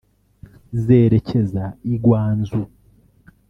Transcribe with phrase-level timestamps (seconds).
[0.83, 1.63] zerekeza
[1.93, 2.65] i Guangzhou